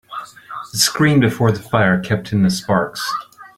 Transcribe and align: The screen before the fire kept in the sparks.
The 0.71 0.79
screen 0.79 1.19
before 1.19 1.51
the 1.51 1.59
fire 1.61 1.99
kept 2.01 2.31
in 2.31 2.41
the 2.41 2.49
sparks. 2.49 3.07